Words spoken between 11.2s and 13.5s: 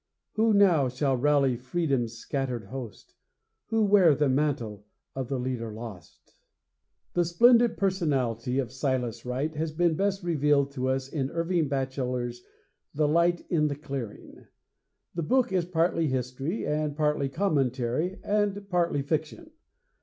Irving Bacheller's The Light